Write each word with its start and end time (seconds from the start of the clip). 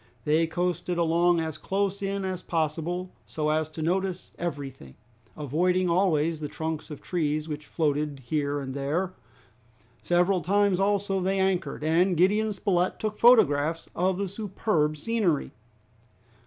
They 0.25 0.47
coasted 0.47 0.97
along 0.97 1.41
as 1.41 1.59
close 1.59 2.01
in 2.01 2.25
as 2.25 2.41
possible, 2.41 3.11
so 3.27 3.51
as 3.51 3.69
to 3.69 3.83
notice 3.83 4.31
everything, 4.39 4.95
avoiding 5.37 5.91
always 5.91 6.39
the 6.39 6.47
trunks 6.47 6.89
of 6.89 7.03
trees 7.03 7.47
which 7.47 7.67
floated 7.67 8.21
here 8.25 8.59
and 8.61 8.73
there. 8.73 9.13
Several 10.01 10.41
times 10.41 10.79
also 10.79 11.19
they 11.19 11.39
anchored, 11.39 11.83
and 11.83 12.17
Gideon 12.17 12.51
Spilett 12.51 12.99
took 12.99 13.15
photographs 13.15 13.89
of 13.95 14.17
the 14.17 14.27
superb 14.27 14.97
scenery. 14.97 15.51